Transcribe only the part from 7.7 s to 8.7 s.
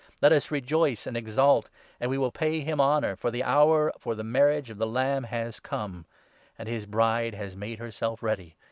her self ready.